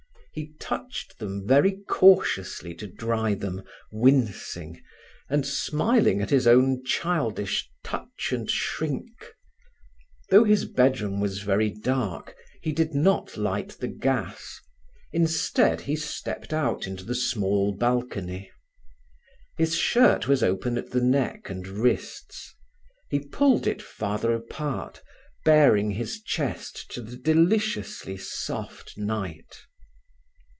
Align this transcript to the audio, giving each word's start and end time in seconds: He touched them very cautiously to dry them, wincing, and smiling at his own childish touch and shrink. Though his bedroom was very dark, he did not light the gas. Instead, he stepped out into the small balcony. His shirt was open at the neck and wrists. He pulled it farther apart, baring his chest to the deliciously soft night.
He 0.33 0.53
touched 0.61 1.19
them 1.19 1.45
very 1.45 1.81
cautiously 1.89 2.73
to 2.75 2.87
dry 2.87 3.33
them, 3.35 3.63
wincing, 3.91 4.81
and 5.29 5.45
smiling 5.45 6.21
at 6.21 6.29
his 6.29 6.47
own 6.47 6.85
childish 6.85 7.69
touch 7.83 8.31
and 8.31 8.49
shrink. 8.49 9.33
Though 10.29 10.45
his 10.45 10.63
bedroom 10.63 11.19
was 11.19 11.41
very 11.41 11.69
dark, 11.69 12.33
he 12.61 12.71
did 12.71 12.95
not 12.95 13.35
light 13.35 13.71
the 13.77 13.89
gas. 13.89 14.57
Instead, 15.11 15.81
he 15.81 15.97
stepped 15.97 16.53
out 16.53 16.87
into 16.87 17.03
the 17.03 17.13
small 17.13 17.73
balcony. 17.73 18.49
His 19.57 19.75
shirt 19.75 20.29
was 20.29 20.41
open 20.41 20.77
at 20.77 20.91
the 20.91 21.01
neck 21.01 21.49
and 21.49 21.67
wrists. 21.67 22.55
He 23.09 23.19
pulled 23.19 23.67
it 23.67 23.81
farther 23.81 24.33
apart, 24.33 25.01
baring 25.43 25.91
his 25.91 26.21
chest 26.21 26.89
to 26.91 27.01
the 27.01 27.17
deliciously 27.17 28.15
soft 28.15 28.97
night. 28.97 29.63